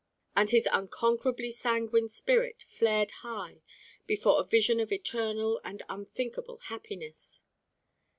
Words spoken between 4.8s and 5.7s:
eternal